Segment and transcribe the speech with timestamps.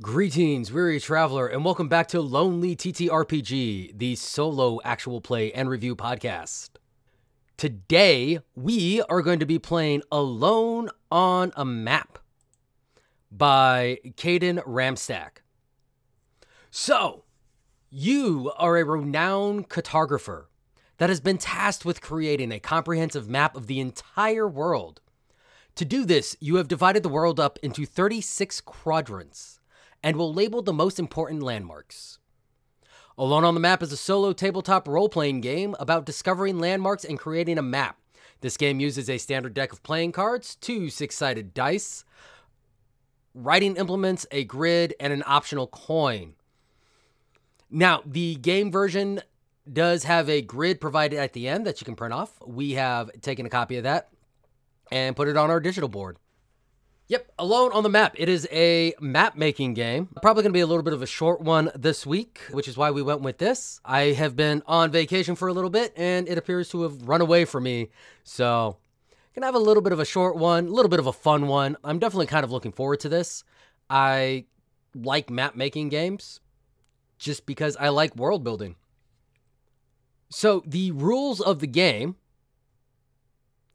[0.00, 5.94] Greetings, weary traveler, and welcome back to Lonely TTRPG, the solo actual play and review
[5.94, 6.70] podcast.
[7.56, 12.18] Today, we are going to be playing Alone on a Map
[13.30, 15.42] by Kaden Ramstack.
[16.72, 17.22] So,
[17.88, 20.46] you are a renowned cartographer
[20.98, 25.00] that has been tasked with creating a comprehensive map of the entire world.
[25.76, 29.60] To do this, you have divided the world up into 36 quadrants
[30.04, 32.18] and will label the most important landmarks.
[33.16, 37.18] Alone on the Map is a solo tabletop role playing game about discovering landmarks and
[37.18, 37.96] creating a map.
[38.42, 42.04] This game uses a standard deck of playing cards, two six sided dice,
[43.34, 46.34] writing implements, a grid, and an optional coin.
[47.70, 49.22] Now, the game version
[49.72, 52.32] does have a grid provided at the end that you can print off.
[52.46, 54.10] We have taken a copy of that
[54.92, 56.18] and put it on our digital board.
[57.06, 58.14] Yep, Alone on the Map.
[58.16, 60.08] It is a map making game.
[60.22, 62.78] Probably going to be a little bit of a short one this week, which is
[62.78, 63.78] why we went with this.
[63.84, 67.20] I have been on vacation for a little bit and it appears to have run
[67.20, 67.90] away from me.
[68.22, 68.78] So,
[69.34, 71.46] gonna have a little bit of a short one, a little bit of a fun
[71.46, 71.76] one.
[71.84, 73.44] I'm definitely kind of looking forward to this.
[73.90, 74.46] I
[74.94, 76.40] like map making games
[77.18, 78.76] just because I like world building.
[80.30, 82.16] So, the rules of the game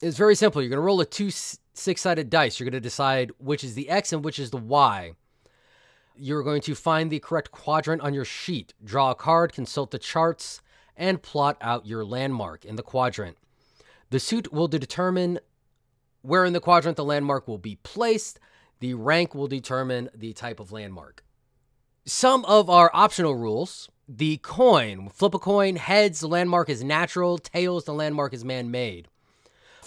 [0.02, 0.62] is very simple.
[0.62, 2.60] You're going to roll a two six sided dice.
[2.60, 5.14] You're going to decide which is the X and which is the Y.
[6.16, 10.00] You're going to find the correct quadrant on your sheet, draw a card, consult the
[10.00, 10.62] charts,
[10.98, 13.38] and plot out your landmark in the quadrant.
[14.10, 15.40] The suit will determine
[16.22, 18.40] where in the quadrant the landmark will be placed.
[18.80, 21.24] The rank will determine the type of landmark.
[22.06, 27.38] Some of our optional rules the coin, flip a coin, heads, the landmark is natural,
[27.38, 29.08] tails, the landmark is man made.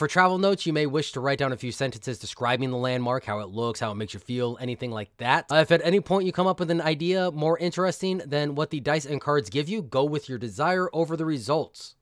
[0.02, 3.24] For travel notes, you may wish to write down a few sentences describing the landmark,
[3.24, 5.46] how it looks, how it makes you feel, anything like that.
[5.48, 8.70] Uh, if at any point you come up with an idea more interesting than what
[8.70, 11.94] the dice and cards give you, go with your desire over the results.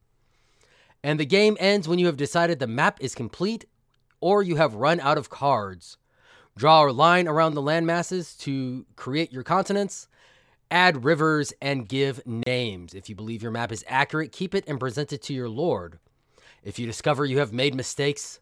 [1.04, 3.66] And the game ends when you have decided the map is complete
[4.22, 5.98] or you have run out of cards.
[6.56, 10.08] Draw a line around the landmasses to create your continents.
[10.70, 12.94] Add rivers and give names.
[12.94, 15.98] If you believe your map is accurate, keep it and present it to your lord.
[16.62, 18.40] If you discover you have made mistakes,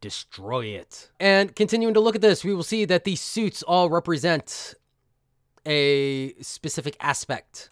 [0.00, 1.10] destroy it.
[1.20, 4.74] And continuing to look at this, we will see that these suits all represent
[5.66, 7.70] a specific aspect.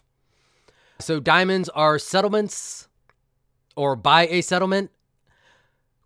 [0.99, 2.87] So diamonds are settlements
[3.75, 4.91] or by a settlement.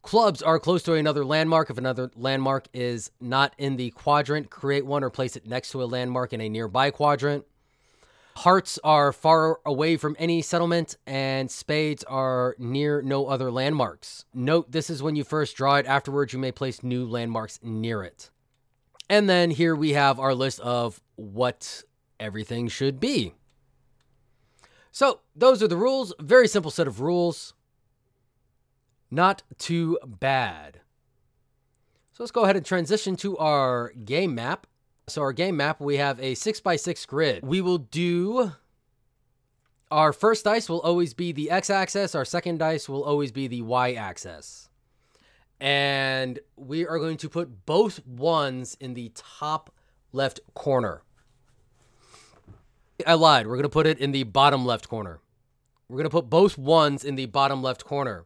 [0.01, 1.69] Clubs are close to another landmark.
[1.69, 5.83] If another landmark is not in the quadrant, create one or place it next to
[5.83, 7.45] a landmark in a nearby quadrant.
[8.37, 14.25] Hearts are far away from any settlement, and spades are near no other landmarks.
[14.33, 18.03] Note this is when you first draw it, afterwards, you may place new landmarks near
[18.03, 18.29] it.
[19.09, 21.83] And then here we have our list of what
[22.19, 23.33] everything should be.
[24.91, 26.13] So, those are the rules.
[26.19, 27.53] Very simple set of rules.
[29.09, 30.79] Not too bad.
[32.13, 34.67] So, let's go ahead and transition to our game map.
[35.07, 37.43] So our game map, we have a six by six grid.
[37.43, 38.53] We will do
[39.91, 42.15] our first dice will always be the x-axis.
[42.15, 44.69] Our second dice will always be the y-axis.
[45.59, 49.75] And we are going to put both ones in the top
[50.13, 51.03] left corner.
[53.05, 53.47] I lied.
[53.47, 55.19] We're going to put it in the bottom left corner.
[55.89, 58.25] We're going to put both ones in the bottom left corner.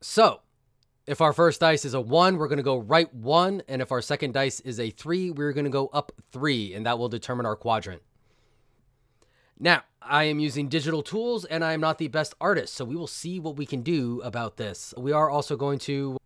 [0.00, 0.40] So
[1.10, 3.62] if our first dice is a one, we're going to go right one.
[3.66, 6.86] And if our second dice is a three, we're going to go up three, and
[6.86, 8.02] that will determine our quadrant.
[9.58, 12.94] Now, I am using digital tools and I am not the best artist, so we
[12.94, 14.94] will see what we can do about this.
[14.96, 16.16] We are also going to.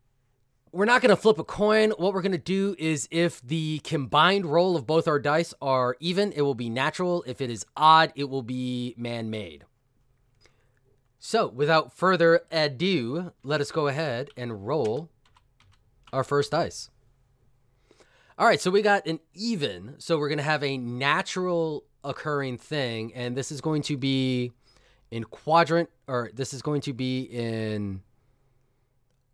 [0.70, 1.90] We're not going to flip a coin.
[1.92, 5.96] What we're going to do is if the combined roll of both our dice are
[5.98, 7.24] even, it will be natural.
[7.26, 9.64] If it is odd, it will be man made.
[11.34, 15.10] So, without further ado, let us go ahead and roll
[16.12, 16.90] our first dice.
[18.38, 19.96] All right, so we got an even.
[19.98, 24.52] So, we're going to have a natural occurring thing, and this is going to be
[25.10, 28.02] in quadrant, or this is going to be in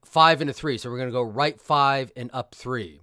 [0.03, 0.79] five and a three.
[0.79, 3.03] So, we're going to go right five and up three.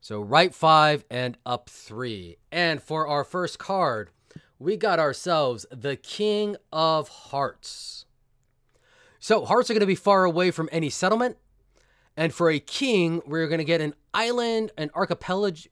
[0.00, 2.36] So, right five and up three.
[2.52, 4.10] And for our first card,
[4.58, 8.06] we got ourselves the King of Hearts.
[9.18, 11.38] So, hearts are going to be far away from any settlement.
[12.16, 15.68] And for a king, we're going to get an island, an archipelago,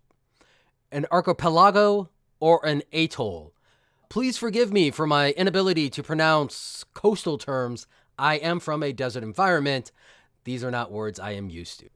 [0.90, 3.52] an archipelago, or an atoll.
[4.08, 7.86] Please forgive me for my inability to pronounce coastal terms.
[8.18, 9.92] I am from a desert environment.
[10.44, 11.88] These are not words I am used to.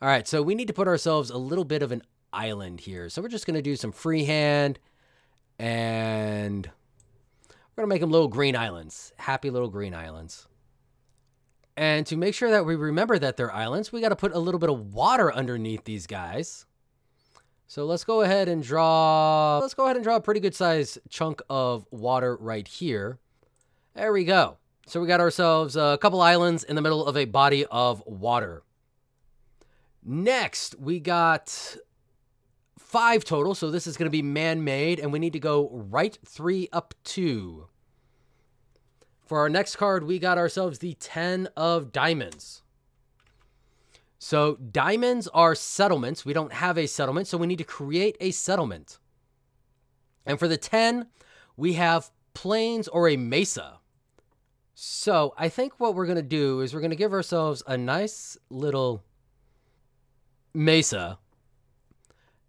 [0.00, 2.02] All right, so we need to put ourselves a little bit of an
[2.32, 3.08] island here.
[3.08, 4.78] So we're just going to do some freehand
[5.58, 6.70] and
[7.76, 9.12] we're going to make them little green islands.
[9.18, 10.48] Happy little green islands.
[11.76, 14.38] And to make sure that we remember that they're islands, we got to put a
[14.38, 16.64] little bit of water underneath these guys.
[17.66, 20.98] So let's go ahead and draw, let's go ahead and draw a pretty good size
[21.08, 23.18] chunk of water right here.
[23.94, 24.56] There we go.
[24.86, 28.62] So we got ourselves a couple islands in the middle of a body of water.
[30.04, 31.76] Next, we got
[32.96, 33.54] five total.
[33.54, 36.94] So this is going to be man-made, and we need to go right three up
[37.04, 37.68] two.
[39.26, 42.62] For our next card, we got ourselves the 10 of diamonds.
[44.18, 46.24] So diamonds are settlements.
[46.24, 48.98] We don't have a settlement, so we need to create a settlement.
[50.24, 51.08] And for the 10,
[51.54, 53.80] we have plains or a mesa.
[54.74, 57.76] So I think what we're going to do is we're going to give ourselves a
[57.76, 59.04] nice little
[60.54, 61.18] mesa.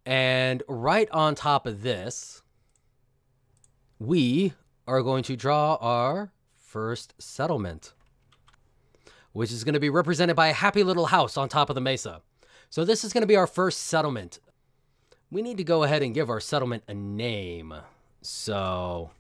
[0.07, 2.41] And right on top of this,
[3.99, 4.53] we
[4.87, 7.91] are going to draw our first settlement,
[9.33, 11.81] which is going to be represented by a happy little house on top of the
[11.81, 12.21] mesa.
[12.69, 14.39] So this is going to be our first settlement.
[15.29, 17.73] We need to go ahead and give our settlement a name.
[18.21, 19.11] So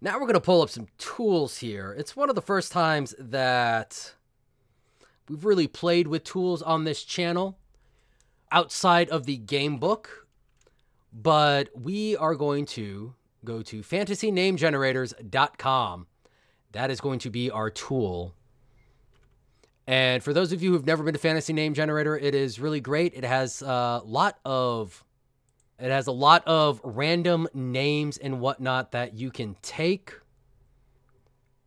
[0.00, 1.94] now we're going to pull up some tools here.
[1.96, 4.14] It's one of the first times that
[5.28, 7.56] we've really played with tools on this channel
[8.50, 10.26] outside of the game book,
[11.12, 13.14] but we are going to
[13.44, 16.06] go to fantasynamegenerators.com
[16.72, 18.34] that is going to be our tool.
[19.86, 22.80] And for those of you who've never been to Fantasy Name Generator, it is really
[22.80, 23.14] great.
[23.14, 25.04] It has a lot of
[25.78, 30.12] it has a lot of random names and whatnot that you can take.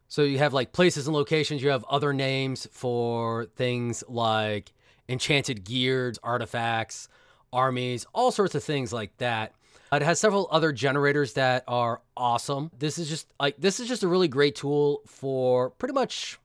[0.09, 1.63] So you have like places and locations.
[1.63, 4.73] You have other names for things like
[5.11, 7.09] enchanted gears, artifacts,
[7.51, 9.53] armies, all sorts of things like that.
[9.91, 12.71] Uh, it has several other generators that are awesome.
[12.79, 16.39] This is just like this is just a really great tool for pretty much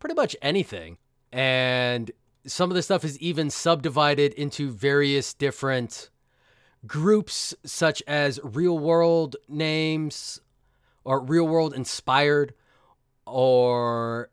[0.00, 0.98] pretty much anything.
[1.32, 2.10] And
[2.44, 6.10] some of the stuff is even subdivided into various different
[6.86, 10.40] groups such as real world names
[11.04, 12.54] or real world inspired
[13.26, 14.30] or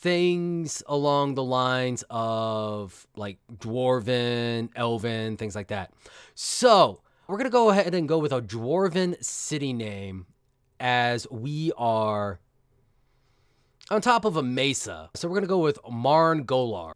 [0.00, 5.92] things along the lines of like dwarven, elven, things like that.
[6.34, 10.26] So, we're to go ahead and go with a dwarven city name
[10.80, 12.40] as we are
[13.90, 15.10] on top of a mesa.
[15.14, 16.92] So we're to go with Marn Golar.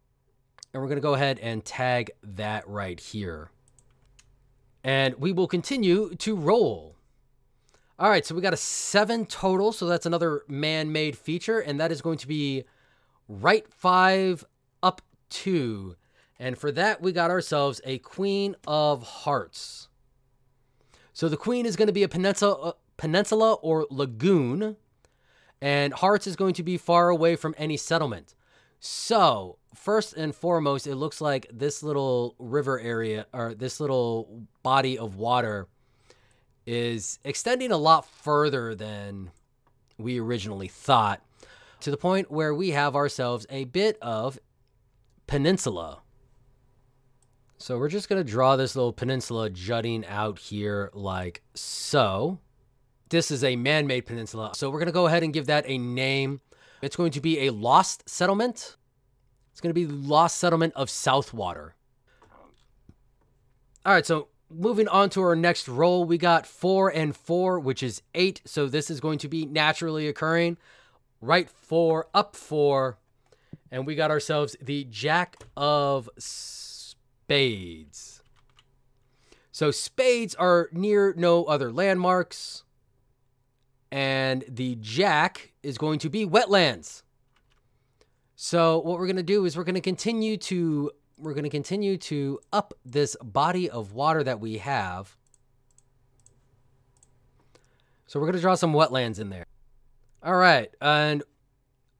[0.73, 3.49] And we're to go ahead and tag that right here.
[4.83, 6.97] And we will continue to roll.
[7.97, 9.71] All right, so we got a seven total.
[9.71, 11.59] So that's another man made feature.
[11.59, 12.65] And that is going to be
[13.27, 14.43] right five,
[14.81, 15.95] up two.
[16.39, 19.87] And for that, we got ourselves a Queen of Hearts.
[21.13, 24.75] So the queen is going to be a peninsula, uh, peninsula or lagoon,
[25.61, 28.35] and Hearts is going to be far away from any settlement.
[28.81, 34.97] So, first and foremost, it looks like this little river area or this little body
[34.97, 35.67] of water
[36.65, 39.31] is extending a lot further than
[39.97, 41.21] we originally thought
[41.85, 44.39] to the point where we have ourselves a bit of
[45.27, 46.01] peninsula.
[47.59, 52.39] So we're just going to draw this little peninsula jutting out here like so.
[53.09, 54.53] This is a man-made peninsula.
[54.55, 56.41] So we're going to go ahead and give that a name.
[56.81, 58.77] It's going to be a lost settlement.
[59.51, 61.73] It's going to be lost settlement of Southwater.
[63.85, 67.83] All right, so moving on to our next roll, we got four and four, which
[67.83, 68.41] is eight.
[68.43, 70.57] So this is going to be naturally occurring.
[71.21, 72.97] Right four, up four.
[73.71, 78.15] And we got ourselves the Jack of spades.
[79.55, 82.63] So spades are near no other landmarks.
[83.89, 87.03] And the jack is going to be wetlands.
[88.35, 91.49] So what we're going to do is we're going to continue to we're going to
[91.49, 95.15] continue to up this body of water that we have.
[98.07, 99.45] So we're going to draw some wetlands in there.
[100.25, 101.21] All right, and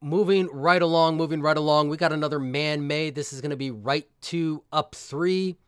[0.00, 1.90] moving right along, moving right along.
[1.90, 3.14] We got another man made.
[3.14, 5.58] This is going to be right two, up three.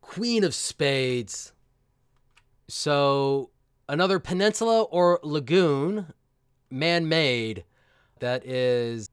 [0.00, 1.52] Queen of Spades.
[2.66, 3.50] So
[3.88, 6.12] another peninsula or lagoon,
[6.70, 7.62] man made,
[8.18, 9.08] that is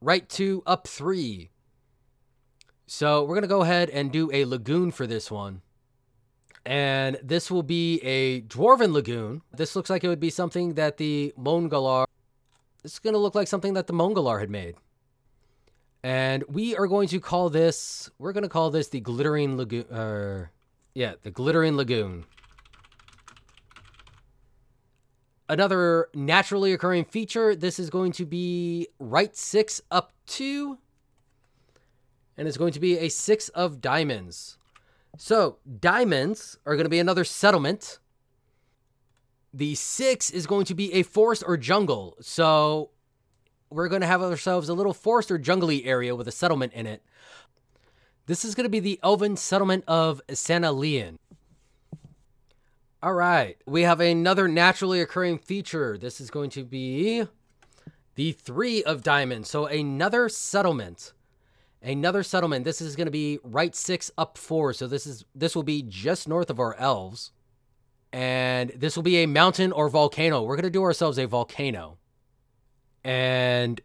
[0.00, 1.50] right two, up three.
[2.88, 5.62] So we're going to go ahead and do a lagoon for this one.
[6.66, 9.42] And this will be a dwarven lagoon.
[9.56, 12.06] This looks like it would be something that the Mongolar.
[12.82, 14.74] this is going to look like something that the Mongolar had made.
[16.02, 19.84] And we are going to call this, we're going to call this the Glittering Lagoon,
[19.84, 20.46] uh,
[20.92, 22.24] yeah, the Glittering Lagoon.
[25.48, 30.78] Another naturally occurring feature, this is going to be right six up two,
[32.36, 34.58] and it's going to be a six of diamonds.
[35.16, 37.98] So diamonds are going to be another settlement.
[39.52, 42.16] The six is going to be a forest or jungle.
[42.20, 42.90] So
[43.70, 46.86] we're going to have ourselves a little forest or jungly area with a settlement in
[46.86, 47.02] it.
[48.26, 51.16] This is going to be the elven settlement of Sanalian.
[53.02, 55.96] All right, we have another naturally occurring feature.
[55.96, 57.24] This is going to be
[58.16, 59.48] the three of diamonds.
[59.48, 61.12] So another settlement,
[61.86, 62.64] another settlement.
[62.64, 64.72] This is going to be right six up four.
[64.72, 67.32] So this is this will be just north of our elves,
[68.12, 70.42] and this will be a mountain or volcano.
[70.42, 71.98] We're going to do ourselves a volcano,
[73.04, 73.80] and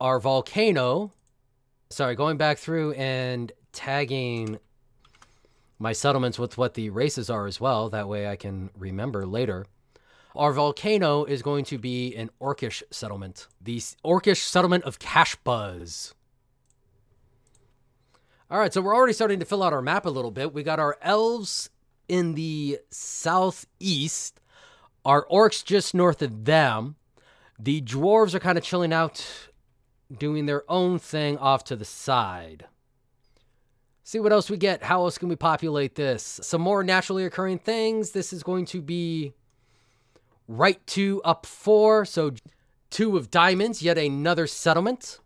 [0.00, 1.12] our volcano.
[1.90, 4.58] Sorry, going back through and tagging
[5.78, 7.90] my settlements with what the races are as well.
[7.90, 9.66] That way I can remember later.
[10.34, 16.14] Our volcano is going to be an Orcish settlement, the Orcish settlement of Cashbuzz.
[18.52, 20.52] All right, so we're already starting to fill out our map a little bit.
[20.52, 21.70] We got our elves
[22.06, 24.40] in the southeast,
[25.06, 26.96] our orcs just north of them.
[27.58, 29.26] The dwarves are kind of chilling out,
[30.14, 32.66] doing their own thing off to the side.
[34.04, 34.82] See what else we get.
[34.82, 36.38] How else can we populate this?
[36.42, 38.10] Some more naturally occurring things.
[38.10, 39.32] This is going to be
[40.46, 42.04] right two up four.
[42.04, 42.32] So
[42.90, 45.20] two of diamonds, yet another settlement.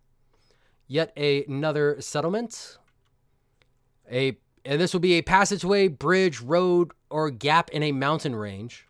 [0.87, 2.79] Yet another settlement.
[4.11, 8.87] A and this will be a passageway, bridge, road, or gap in a mountain range.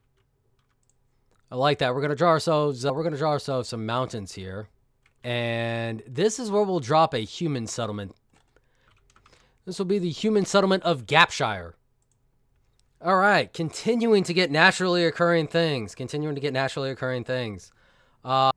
[1.50, 1.94] I like that.
[1.94, 2.84] We're gonna draw ourselves.
[2.84, 4.68] Uh, we're gonna draw ourselves some mountains here,
[5.22, 8.14] and this is where we'll drop a human settlement
[9.66, 11.74] this will be the human settlement of Gapshire.
[13.02, 15.94] All right, continuing to get naturally occurring things.
[15.94, 17.72] Continuing to get naturally occurring things.
[18.24, 18.52] Uh,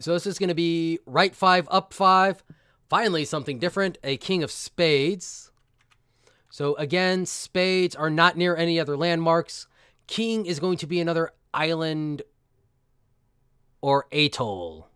[0.00, 2.42] so this is to be right five, up five.
[2.88, 3.98] Finally, something different.
[4.02, 5.50] A king of spades.
[6.50, 9.66] So again, spades are not near any other landmarks.
[10.06, 12.22] King is going to be another island
[13.80, 14.88] or atoll.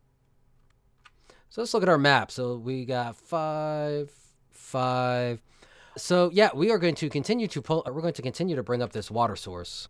[1.50, 2.30] So let's look at our map.
[2.30, 4.10] So we got five,
[4.50, 5.42] five.
[5.96, 7.82] So yeah, we are going to continue to pull.
[7.86, 9.88] We're going to continue to bring up this water source.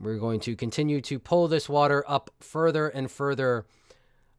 [0.00, 3.66] We're going to continue to pull this water up further and further.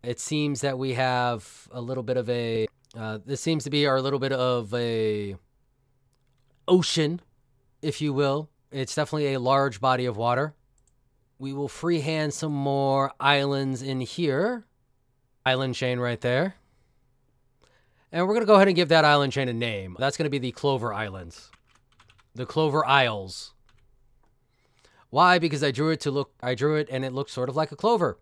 [0.01, 2.67] It seems that we have a little bit of a.
[2.97, 5.35] Uh, this seems to be our little bit of a
[6.69, 7.21] ocean,
[7.81, 8.49] if you will.
[8.71, 10.53] It's definitely a large body of water.
[11.37, 14.65] We will freehand some more islands in here.
[15.45, 16.55] Island chain right there.
[18.11, 19.95] And we're going to go ahead and give that island chain a name.
[19.99, 21.49] That's going to be the Clover Islands.
[22.35, 23.53] The Clover Isles.
[25.09, 25.39] Why?
[25.39, 27.71] Because I drew it to look, I drew it and it looked sort of like
[27.71, 28.19] a clover.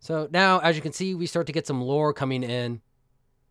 [0.00, 2.80] So now, as you can see, we start to get some lore coming in.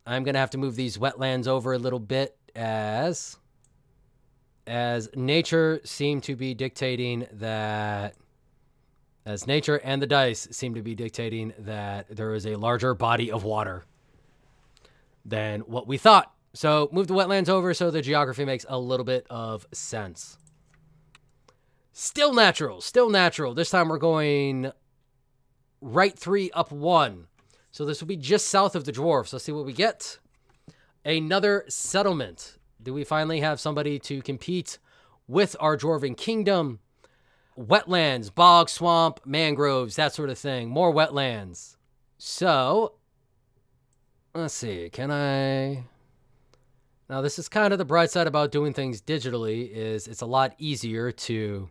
[0.06, 3.38] I'm going to have to move these wetlands over a little bit as,
[4.67, 8.15] as nature seemed to be dictating that,
[9.25, 13.31] as nature and the dice seem to be dictating that there is a larger body
[13.31, 13.86] of water
[15.25, 16.31] than what we thought.
[16.53, 20.38] So move the wetlands over so the geography makes a little bit of sense.
[21.91, 23.53] Still natural, still natural.
[23.53, 24.71] This time we're going
[25.81, 27.27] right three, up one.
[27.71, 29.33] So this will be just south of the dwarfs.
[29.33, 30.19] Let's see what we get.
[31.05, 32.57] Another settlement.
[32.88, 34.79] Do we finally have somebody to compete
[35.27, 36.79] with our dwarven kingdom?
[37.60, 40.70] Wetlands, bog, swamp, mangroves, that sort of thing.
[40.70, 41.75] More wetlands.
[42.17, 42.94] So
[44.34, 45.84] Let's see, can I...
[47.10, 50.25] Now, this is kind of the bright side about doing things digitally is it's a
[50.25, 51.67] lot easier to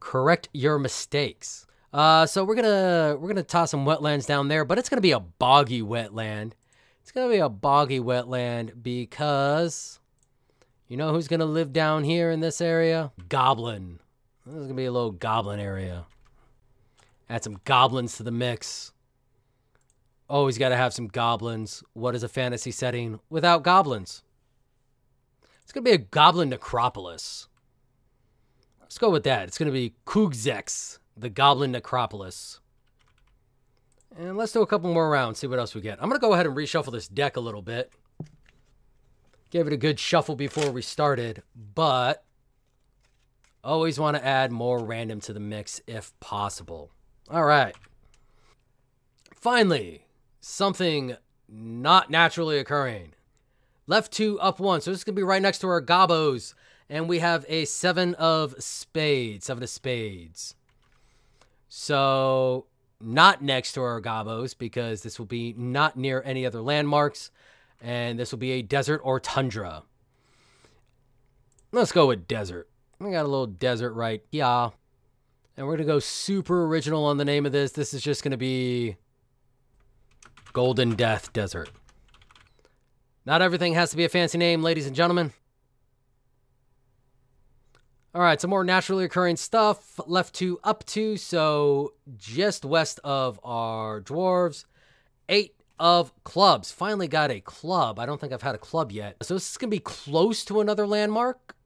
[0.00, 1.68] correct your mistakes.
[1.92, 5.12] Uh, so we're gonna we're gonna toss some wetlands down there, but it's gonna be
[5.12, 6.54] a boggy wetland.
[7.02, 10.00] It's gonna be a boggy wetland because
[10.88, 13.12] you know who's gonna live down here in this area?
[13.28, 14.00] Goblin.
[14.46, 16.06] This is gonna be a little goblin area.
[17.28, 18.92] Add some goblins to the mix.
[20.32, 21.84] Always got to have some goblins.
[21.92, 24.22] What is a fantasy setting without goblins?
[25.62, 27.48] It's going to be a goblin necropolis.
[28.80, 29.48] Let's go with that.
[29.48, 32.60] It's going to be Kugzex, the goblin necropolis.
[34.16, 35.98] And let's do a couple more rounds, see what else we get.
[36.00, 37.92] I'm going to go ahead and reshuffle this deck a little bit.
[39.50, 42.24] Gave it a good shuffle before we started, but
[43.64, 46.90] always want to add more random to the mix if possible.
[47.30, 47.74] All right.
[49.34, 50.06] Finally,
[50.40, 51.16] something
[51.48, 53.12] not naturally occurring.
[53.86, 54.80] Left two, up one.
[54.80, 56.54] So this is going to be right next to our gobos.
[56.88, 59.46] And we have a seven of spades.
[59.46, 60.54] Seven of spades.
[61.68, 62.66] So
[63.02, 67.30] not next to our gobos because this will be not near any other landmarks.
[67.80, 69.82] And this will be a desert or tundra.
[71.72, 72.68] Let's go with desert.
[73.00, 74.70] We got a little desert right yeah.
[75.56, 77.72] And we're to go super original on the name of this.
[77.72, 78.96] This is just to be
[80.52, 81.70] Golden Death Desert.
[83.26, 85.32] Not everything has to be a fancy name, ladies and gentlemen.
[88.14, 91.16] All right, some more naturally occurring stuff left to up to.
[91.16, 94.66] So just west of our dwarves,
[95.30, 96.70] eight of clubs.
[96.70, 97.98] Finally got a club.
[97.98, 99.16] I don't think I've had a club yet.
[99.22, 101.56] So this is going to be close to another landmark.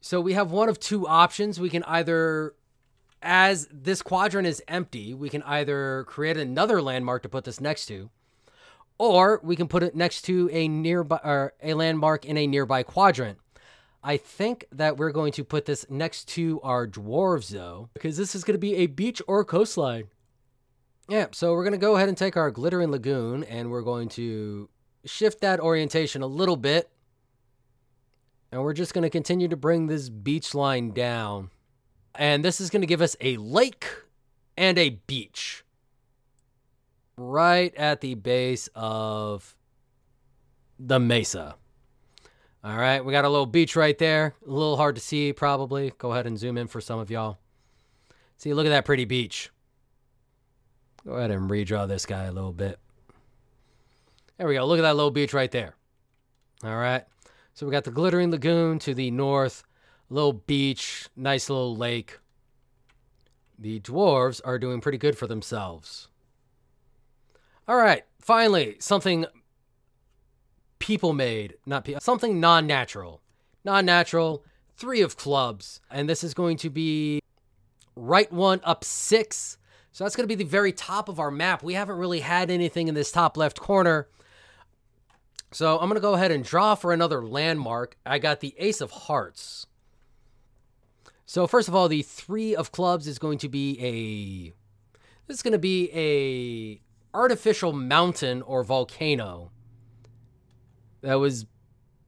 [0.00, 1.60] So we have one of two options.
[1.60, 2.54] We can either,
[3.22, 7.86] as this quadrant is empty, we can either create another landmark to put this next
[7.86, 8.10] to,
[8.98, 12.82] or we can put it next to a nearby or a landmark in a nearby
[12.82, 13.38] quadrant.
[14.02, 18.34] I think that we're going to put this next to our dwarves though, because this
[18.34, 20.04] is going to be a beach or coastline.
[21.08, 24.08] Yeah, so we're going to go ahead and take our glittering lagoon and we're going
[24.10, 24.68] to
[25.04, 26.88] shift that orientation a little bit.
[28.52, 31.50] And we're just going to continue to bring this beach line down.
[32.14, 33.86] And this is going to give us a lake
[34.56, 35.64] and a beach
[37.16, 39.56] right at the base of
[40.78, 41.56] the mesa.
[42.62, 44.34] All right, we got a little beach right there.
[44.46, 45.92] A little hard to see, probably.
[45.96, 47.38] Go ahead and zoom in for some of y'all.
[48.36, 49.50] See, look at that pretty beach.
[51.06, 52.78] Go ahead and redraw this guy a little bit.
[54.36, 54.66] There we go.
[54.66, 55.74] Look at that little beach right there.
[56.62, 57.04] All right.
[57.54, 59.64] So we got the Glittering Lagoon to the north,
[60.08, 62.18] little beach, nice little lake.
[63.58, 66.08] The dwarves are doing pretty good for themselves.
[67.68, 69.26] All right, finally, something
[70.80, 73.20] people made, not people, something non natural.
[73.64, 74.42] Non natural,
[74.76, 75.80] three of clubs.
[75.90, 77.20] And this is going to be
[77.94, 79.58] right one up six.
[79.92, 81.62] So that's going to be the very top of our map.
[81.62, 84.08] We haven't really had anything in this top left corner.
[85.52, 87.96] So I'm going to go ahead and draw for another landmark.
[88.06, 89.66] I got the Ace of Hearts.
[91.26, 94.52] So first of all, the three of clubs is going to be a.
[95.26, 96.80] This is going to be a
[97.16, 99.50] artificial mountain or volcano
[101.02, 101.46] that was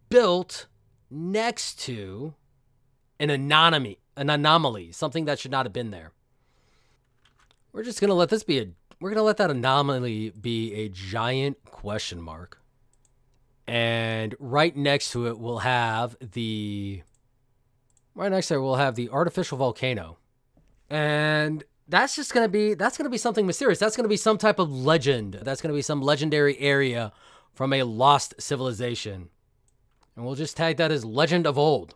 [0.08, 0.66] built
[1.10, 2.34] next to
[3.18, 6.12] an anomaly, an anomaly, something that should not have been there.
[7.72, 8.66] We're just gonna let this be a.
[9.00, 12.60] We're gonna let that anomaly be a giant question mark.
[13.66, 17.02] And right next to it, we'll have the.
[18.14, 20.18] Right next to it, we'll have the artificial volcano,
[20.90, 23.78] and that's just gonna be that's gonna be something mysterious.
[23.78, 25.40] That's gonna be some type of legend.
[25.42, 27.12] That's gonna be some legendary area
[27.52, 29.28] from a lost civilization,
[30.16, 31.94] and we'll just tag that as legend of old.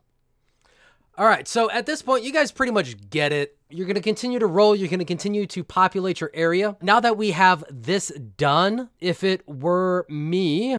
[1.18, 3.56] All right, so at this point, you guys pretty much get it.
[3.70, 4.76] You're going to continue to roll.
[4.76, 6.76] You're going to continue to populate your area.
[6.82, 10.76] Now that we have this done, if it were me,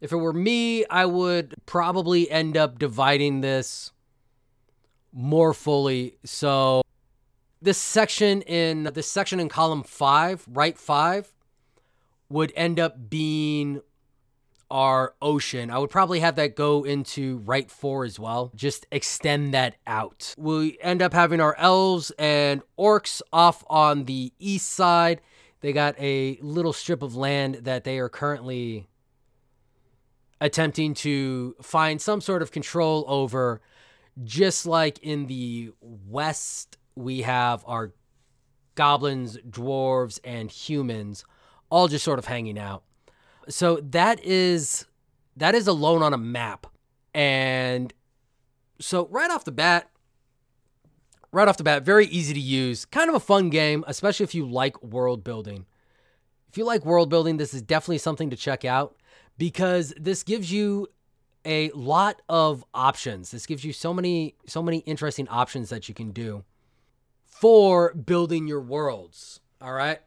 [0.00, 3.92] if it were me, I would probably end up dividing this
[5.12, 6.16] more fully.
[6.24, 6.82] So
[7.60, 11.32] this section in this section in column 5, right 5
[12.30, 13.82] would end up being
[14.70, 15.70] our ocean.
[15.70, 18.52] I would probably have that go into right 4 as well.
[18.54, 20.34] Just extend that out.
[20.38, 25.20] We end up having our elves and orcs off on the east side.
[25.60, 28.88] They got a little strip of land that they are currently
[30.40, 33.60] attempting to find some sort of control over.
[34.24, 37.92] Just like in the west, we have our
[38.74, 41.24] goblins, dwarves, and humans
[41.70, 42.82] all just sort of hanging out.
[43.48, 44.86] So that is
[45.36, 46.66] that is alone on a map.
[47.14, 47.92] And
[48.78, 49.90] so right off the bat,
[51.32, 54.34] right off the bat, very easy to use, kind of a fun game, especially if
[54.34, 55.66] you like world building.
[56.48, 58.96] If you like world building, this is definitely something to check out
[59.38, 60.88] because this gives you
[61.44, 63.30] a lot of options.
[63.30, 66.44] This gives you so many so many interesting options that you can do
[67.24, 70.00] for building your worlds, all right?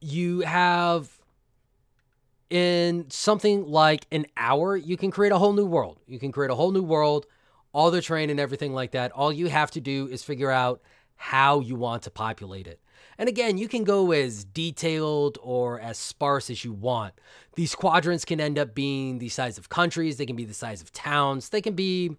[0.00, 1.17] You have
[2.50, 5.98] in something like an hour, you can create a whole new world.
[6.06, 7.26] You can create a whole new world,
[7.72, 9.12] all the terrain and everything like that.
[9.12, 10.80] All you have to do is figure out
[11.16, 12.80] how you want to populate it.
[13.18, 17.14] And again, you can go as detailed or as sparse as you want.
[17.56, 20.80] These quadrants can end up being the size of countries, they can be the size
[20.80, 22.16] of towns, they can be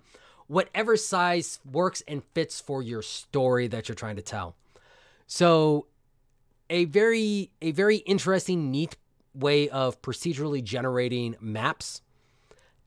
[0.48, 4.56] whatever size works and fits for your story that you're trying to tell.
[5.26, 5.86] So,
[6.70, 8.98] a very a very interesting neat
[9.40, 12.02] way of procedurally generating maps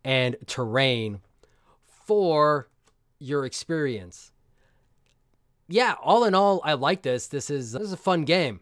[0.05, 1.21] and terrain
[2.07, 2.69] for
[3.19, 4.31] your experience.
[5.69, 7.29] Yeah, all in all, I like this.
[7.29, 8.61] This is this is a fun game.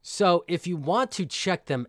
[0.00, 1.86] So if you want to check them,